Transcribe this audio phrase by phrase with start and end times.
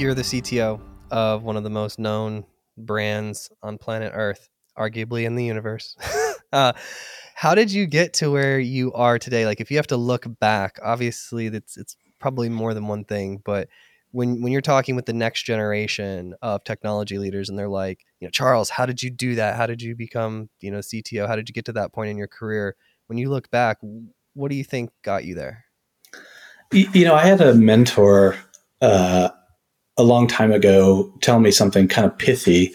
[0.00, 2.46] You're the CTO of one of the most known
[2.78, 5.94] brands on planet Earth, arguably in the universe.
[6.54, 6.72] uh,
[7.34, 9.44] how did you get to where you are today?
[9.44, 13.42] Like, if you have to look back, obviously, it's it's probably more than one thing,
[13.44, 13.68] but
[14.12, 18.26] when when you're talking with the next generation of technology leaders and they're like you
[18.26, 21.36] know charles how did you do that how did you become you know cto how
[21.36, 22.74] did you get to that point in your career
[23.06, 23.78] when you look back
[24.34, 25.64] what do you think got you there
[26.72, 28.36] you know i had a mentor
[28.82, 29.28] uh,
[30.00, 32.74] a long time ago tell me something kind of pithy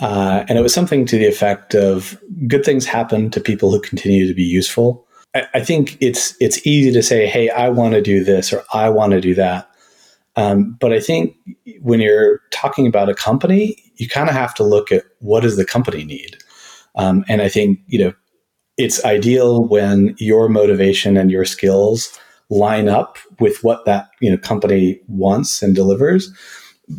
[0.00, 3.80] uh, and it was something to the effect of good things happen to people who
[3.80, 7.94] continue to be useful I, I think it's it's easy to say hey i want
[7.94, 9.68] to do this or i want to do that
[10.38, 11.36] um, but I think
[11.80, 15.56] when you're talking about a company, you kind of have to look at what does
[15.56, 16.36] the company need.
[16.94, 18.12] Um, and I think you know
[18.76, 22.16] it's ideal when your motivation and your skills
[22.50, 26.32] line up with what that you know company wants and delivers.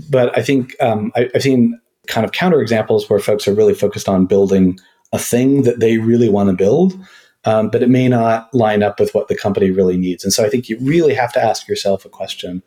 [0.10, 3.74] But I think um, I, I've seen kind of counter examples where folks are really
[3.74, 4.80] focused on building
[5.12, 7.00] a thing that they really want to build.
[7.46, 10.26] Um, but it may not line up with what the company really needs.
[10.26, 12.62] And so I think you really have to ask yourself a question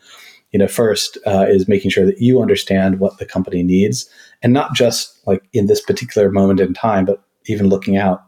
[0.53, 4.09] you know, first uh, is making sure that you understand what the company needs,
[4.43, 8.23] and not just like in this particular moment in time, but even looking out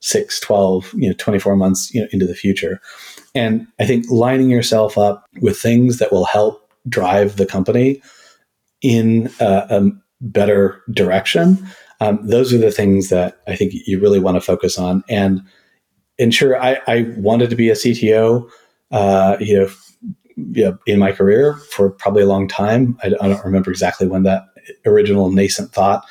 [0.00, 2.80] 6, 12, you know, 24 months, you know, into the future.
[3.34, 8.00] And I think lining yourself up with things that will help drive the company
[8.80, 11.64] in a, better direction.
[12.00, 15.04] Um, those are the things that I think you really want to focus on.
[15.08, 15.42] And
[16.18, 18.50] and sure, I, I wanted to be a CTO,
[18.90, 19.68] uh, you know,
[20.38, 22.98] know, in my career for probably a long time.
[23.02, 24.44] I, I, don't remember exactly when that
[24.86, 26.04] original nascent thought,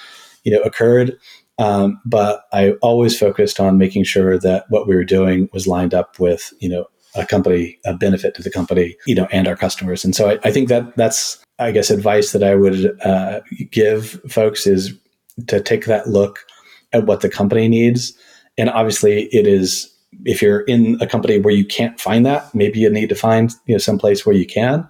[0.44, 1.18] you know, occurred.
[1.60, 5.94] Um, but I always focused on making sure that what we were doing was lined
[5.94, 9.56] up with, you know, a company, a benefit to the company, you know, and our
[9.56, 10.06] customers.
[10.06, 13.42] And so I, I think that that's, I guess, advice that I would uh,
[13.72, 14.94] give folks is
[15.48, 16.46] to take that look
[16.94, 18.14] at what the company needs.
[18.58, 19.92] And obviously, it is
[20.26, 23.54] if you're in a company where you can't find that, maybe you need to find
[23.66, 24.88] you know some place where you can.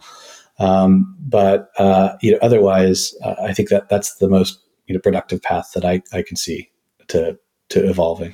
[0.60, 5.00] Um, but uh, you know, otherwise, uh, I think that that's the most you know
[5.00, 6.72] productive path that I, I can see
[7.10, 7.38] to
[7.70, 8.34] to evolving.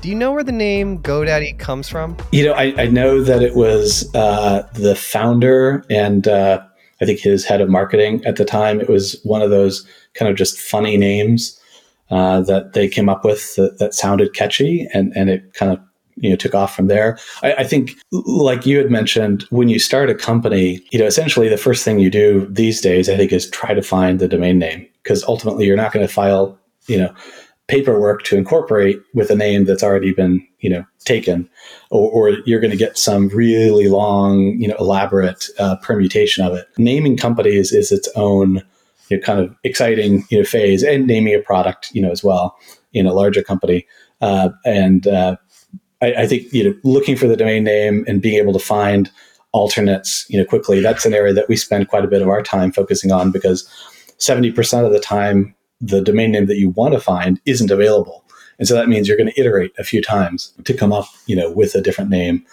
[0.00, 2.16] Do you know where the name GoDaddy comes from?
[2.32, 6.62] You know, I, I know that it was uh, the founder and uh,
[7.02, 8.80] I think his head of marketing at the time.
[8.80, 11.60] It was one of those kind of just funny names
[12.10, 15.78] uh, that they came up with that, that, sounded catchy, and and it kind of
[16.16, 17.18] you know took off from there.
[17.42, 21.48] I, I, think, like you had mentioned, when you start a company, you know, essentially
[21.48, 24.58] the first thing you do these days, I think, is try to find the domain
[24.58, 27.14] name because ultimately you're not going to file, you know,
[27.70, 31.48] paperwork to incorporate with a name that's already been you know taken
[31.90, 36.52] or, or you're going to get some really long you know elaborate uh, permutation of
[36.52, 36.66] it.
[36.78, 38.60] Naming companies is its own
[39.08, 42.24] you know, kind of exciting you know phase and naming a product you know as
[42.24, 42.58] well
[42.92, 43.86] in a larger company.
[44.20, 45.36] Uh, and uh,
[46.02, 49.10] I, I, think you know looking for the domain name and being able to find
[49.52, 52.42] alternates you know quickly that's an area that we spend quite a bit of our
[52.42, 53.68] time focusing on because
[54.20, 58.24] 70% of the time the domain name that you want to find isn't available
[58.58, 61.34] and so that means you're going to iterate a few times to come up you
[61.34, 62.44] know with a different name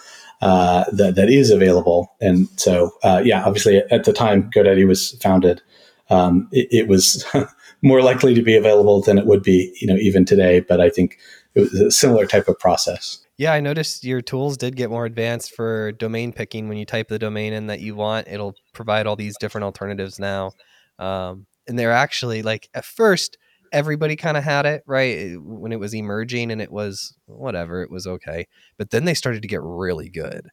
[0.42, 5.12] uh, that, that is available and so uh, yeah obviously at the time godaddy was
[5.22, 5.62] founded
[6.10, 7.26] um, it, it, was
[7.82, 10.60] more likely to be available than it would be, you know, even today.
[10.62, 11.18] But I think
[11.56, 13.20] it was a similar type of process.
[13.38, 16.68] Yeah, I noticed your tools did get more advanced for domain picking.
[16.68, 20.18] When you type the domain in that you want, it'll provide all these different alternatives
[20.18, 20.54] now.
[20.98, 23.38] Um, and they're actually like at first
[23.74, 27.92] everybody kind of had it right when it was emerging and it was whatever it
[27.92, 28.48] was okay
[28.78, 30.50] but then they started to get really good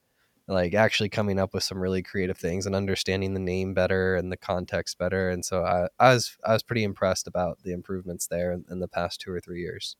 [0.46, 4.30] like actually coming up with some really creative things and understanding the name better and
[4.30, 5.30] the context better.
[5.30, 8.80] And so I, I was I was pretty impressed about the improvements there in, in
[8.80, 9.96] the past two or three years.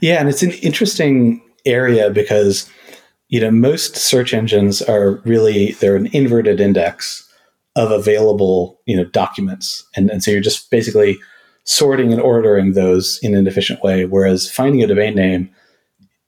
[0.00, 2.70] Yeah, and it's an interesting area because
[3.28, 7.27] you know most search engines are really they're an inverted index
[7.78, 11.18] of available you know documents, and and so you're just basically
[11.64, 14.04] sorting and ordering those in an efficient way.
[14.04, 15.50] Whereas finding a domain name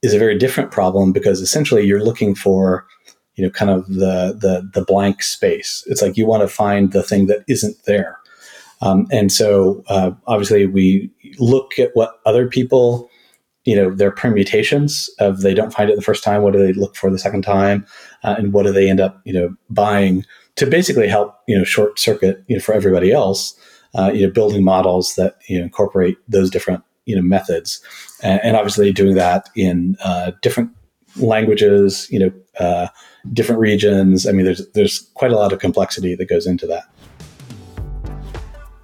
[0.03, 2.87] is a very different problem because essentially you're looking for
[3.35, 6.93] you know kind of the the the blank space it's like you want to find
[6.93, 8.19] the thing that isn't there
[8.83, 13.09] um, and so uh, obviously we look at what other people
[13.65, 16.73] you know their permutations of they don't find it the first time what do they
[16.73, 17.87] look for the second time
[18.25, 20.25] uh, and what do they end up you know buying
[20.61, 23.59] to basically help you know short circuit you know for everybody else
[23.99, 27.83] uh, you know building models that you know incorporate those different you know methods
[28.23, 30.71] and, and obviously doing that in uh, different
[31.17, 32.31] languages you know
[32.61, 32.87] uh,
[33.33, 34.27] different regions.
[34.27, 36.85] I mean, there's there's quite a lot of complexity that goes into that.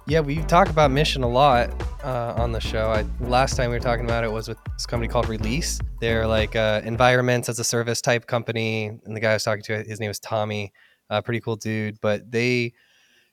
[0.07, 1.69] Yeah, we talk about mission a lot
[2.03, 2.91] uh, on the show.
[2.91, 5.79] I, last time we were talking about it was with this company called Release.
[5.99, 9.63] They're like uh, environments as a service type company, and the guy I was talking
[9.63, 10.71] to, his name was Tommy,
[11.09, 11.99] uh, pretty cool dude.
[12.01, 12.73] But they,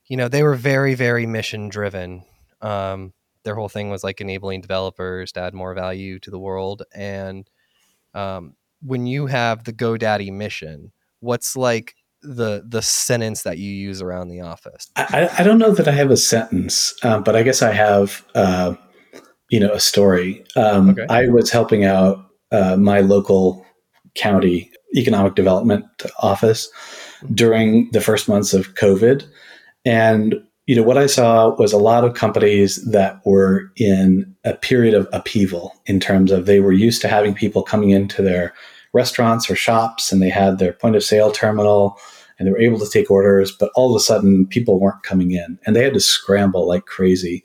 [0.06, 2.24] you know, they were very, very mission driven.
[2.60, 3.12] Um,
[3.44, 6.82] their whole thing was like enabling developers to add more value to the world.
[6.94, 7.48] And
[8.14, 14.00] um, when you have the GoDaddy mission, what's like the the sentence that you use
[14.00, 14.90] around the office?
[14.96, 18.24] I, I don't know that I have a sentence, um, but I guess I have,
[18.34, 18.74] uh,
[19.50, 20.44] you know, a story.
[20.56, 21.06] Um, okay.
[21.10, 23.66] I was helping out uh, my local
[24.14, 25.84] county economic development
[26.20, 26.70] office
[27.32, 29.26] during the first months of COVID,
[29.84, 34.54] and you know what I saw was a lot of companies that were in a
[34.54, 38.54] period of upheaval in terms of they were used to having people coming into their
[38.94, 41.98] restaurants or shops and they had their point of sale terminal
[42.38, 45.32] and they were able to take orders, but all of a sudden people weren't coming
[45.32, 47.42] in and they had to scramble like crazy.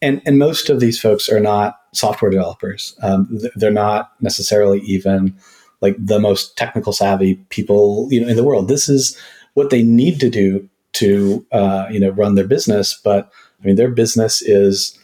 [0.00, 2.96] And, and most of these folks are not software developers.
[3.02, 5.36] Um, they're not necessarily even
[5.82, 8.68] like the most technical savvy people you know in the world.
[8.68, 9.18] This is
[9.54, 12.98] what they need to do to uh, you know run their business.
[13.02, 13.30] But
[13.60, 14.98] I mean, their business is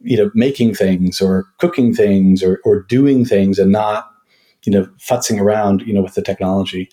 [0.00, 4.10] you know making things or cooking things or, or doing things and not
[4.64, 6.90] you know futzing around you know with the technology.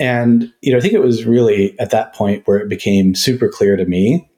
[0.00, 3.48] And, you know, I think it was really at that point where it became super
[3.48, 4.30] clear to me,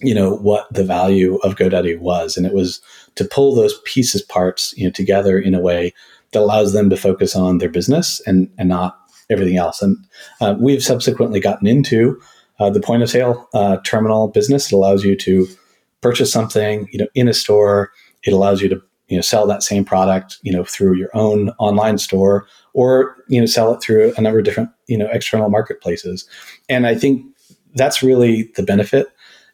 [0.00, 2.36] you know, what the value of GoDaddy was.
[2.36, 2.80] And it was
[3.16, 5.92] to pull those pieces parts, you know, together in a way
[6.34, 8.98] that allows them to focus on their business and, and not
[9.30, 9.80] everything else.
[9.80, 9.96] And
[10.40, 12.20] uh, we've subsequently gotten into
[12.60, 14.70] uh, the point of sale uh, terminal business.
[14.70, 15.46] It allows you to
[16.02, 17.90] purchase something, you know, in a store.
[18.24, 21.50] It allows you to you know sell that same product you know through your own
[21.58, 25.50] online store or you know sell it through a number of different you know external
[25.50, 26.26] marketplaces
[26.68, 27.24] and i think
[27.74, 29.08] that's really the benefit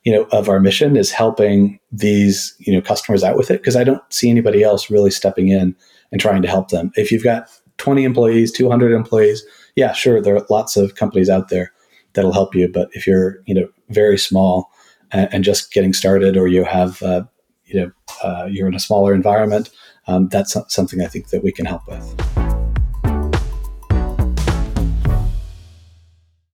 [0.04, 3.76] you know of our mission is helping these you know customers out with it because
[3.76, 5.74] i don't see anybody else really stepping in
[6.12, 7.48] and trying to help them if you've got
[7.78, 9.44] 20 employees 200 employees
[9.76, 11.72] yeah sure there are lots of companies out there
[12.12, 14.70] that'll help you but if you're you know very small
[15.12, 17.24] and, and just getting started or you have uh,
[17.64, 17.90] you know
[18.22, 19.70] uh, you're in a smaller environment,
[20.06, 22.39] um, that's something I think that we can help with.